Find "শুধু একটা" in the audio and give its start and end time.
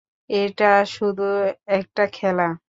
0.89-2.03